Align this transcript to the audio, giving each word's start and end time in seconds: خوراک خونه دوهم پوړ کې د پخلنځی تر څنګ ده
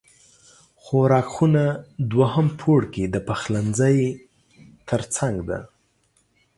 خوراک 0.83 1.27
خونه 1.35 1.63
دوهم 2.11 2.47
پوړ 2.59 2.81
کې 2.93 3.03
د 3.13 3.15
پخلنځی 3.27 3.97
تر 4.87 5.01
څنګ 5.15 5.35
ده 5.49 5.59